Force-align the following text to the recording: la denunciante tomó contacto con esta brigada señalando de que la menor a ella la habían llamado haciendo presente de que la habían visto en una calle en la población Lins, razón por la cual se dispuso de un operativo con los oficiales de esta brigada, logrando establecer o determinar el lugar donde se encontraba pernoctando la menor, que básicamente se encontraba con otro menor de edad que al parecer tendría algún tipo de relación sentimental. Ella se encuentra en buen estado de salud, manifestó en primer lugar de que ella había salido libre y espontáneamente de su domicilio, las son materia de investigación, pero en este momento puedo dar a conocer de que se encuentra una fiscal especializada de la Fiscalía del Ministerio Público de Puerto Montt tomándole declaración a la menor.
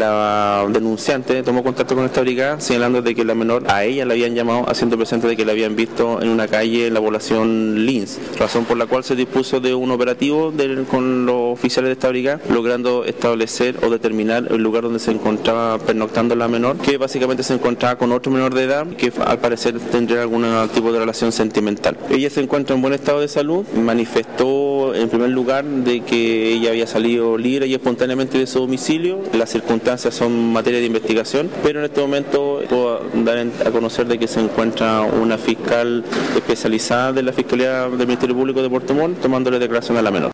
la 0.00 0.66
denunciante 0.68 1.42
tomó 1.42 1.62
contacto 1.62 1.94
con 1.94 2.06
esta 2.06 2.22
brigada 2.22 2.58
señalando 2.58 3.02
de 3.02 3.14
que 3.14 3.24
la 3.24 3.34
menor 3.34 3.64
a 3.68 3.84
ella 3.84 4.04
la 4.06 4.14
habían 4.14 4.34
llamado 4.34 4.64
haciendo 4.68 4.96
presente 4.96 5.28
de 5.28 5.36
que 5.36 5.44
la 5.44 5.52
habían 5.52 5.76
visto 5.76 6.20
en 6.22 6.30
una 6.30 6.48
calle 6.48 6.86
en 6.86 6.94
la 6.94 7.00
población 7.00 7.84
Lins, 7.84 8.18
razón 8.38 8.64
por 8.64 8.78
la 8.78 8.86
cual 8.86 9.04
se 9.04 9.14
dispuso 9.14 9.60
de 9.60 9.74
un 9.74 9.90
operativo 9.90 10.52
con 10.90 11.26
los 11.26 11.52
oficiales 11.52 11.88
de 11.88 11.92
esta 11.92 12.08
brigada, 12.08 12.40
logrando 12.48 13.04
establecer 13.04 13.76
o 13.84 13.90
determinar 13.90 14.46
el 14.50 14.62
lugar 14.62 14.84
donde 14.84 14.98
se 14.98 15.10
encontraba 15.10 15.78
pernoctando 15.78 16.34
la 16.34 16.48
menor, 16.48 16.78
que 16.78 16.96
básicamente 16.96 17.42
se 17.42 17.54
encontraba 17.54 17.96
con 17.96 18.12
otro 18.12 18.32
menor 18.32 18.54
de 18.54 18.64
edad 18.64 18.86
que 18.86 19.12
al 19.24 19.38
parecer 19.38 19.78
tendría 19.92 20.22
algún 20.22 20.46
tipo 20.74 20.92
de 20.92 20.98
relación 20.98 21.30
sentimental. 21.32 21.98
Ella 22.08 22.30
se 22.30 22.40
encuentra 22.40 22.74
en 22.74 22.82
buen 22.82 22.94
estado 22.94 23.20
de 23.20 23.28
salud, 23.28 23.66
manifestó 23.74 24.94
en 24.94 25.08
primer 25.08 25.30
lugar 25.30 25.64
de 25.64 26.00
que 26.00 26.54
ella 26.54 26.70
había 26.70 26.86
salido 26.86 27.36
libre 27.36 27.66
y 27.66 27.74
espontáneamente 27.74 28.38
de 28.38 28.46
su 28.46 28.60
domicilio, 28.60 29.22
las 29.32 29.54
son 29.98 30.52
materia 30.52 30.78
de 30.80 30.86
investigación, 30.86 31.50
pero 31.62 31.80
en 31.80 31.86
este 31.86 32.00
momento 32.00 32.60
puedo 32.68 33.00
dar 33.24 33.38
a 33.38 33.70
conocer 33.70 34.06
de 34.06 34.18
que 34.18 34.28
se 34.28 34.40
encuentra 34.40 35.00
una 35.00 35.38
fiscal 35.38 36.04
especializada 36.36 37.12
de 37.12 37.22
la 37.22 37.32
Fiscalía 37.32 37.88
del 37.88 38.06
Ministerio 38.06 38.36
Público 38.36 38.62
de 38.62 38.70
Puerto 38.70 38.94
Montt 38.94 39.20
tomándole 39.20 39.58
declaración 39.58 39.96
a 39.96 40.02
la 40.02 40.10
menor. 40.10 40.28